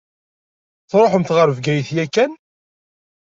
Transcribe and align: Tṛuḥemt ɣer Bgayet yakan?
Tṛuḥemt 0.89 1.33
ɣer 1.35 1.47
Bgayet 1.57 1.89
yakan? 1.95 2.31